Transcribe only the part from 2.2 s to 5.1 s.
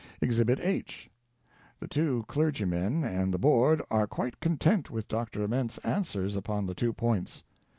clergymen and the Board are quite content with